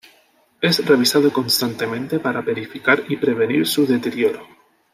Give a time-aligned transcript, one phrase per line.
[0.61, 4.41] Es revisado constantemente para verificar y prevenir su deterioro.